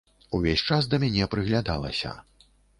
Увесь 0.37 0.63
час 0.69 0.89
да 0.95 1.01
мяне 1.05 1.29
прыглядалася. 1.35 2.19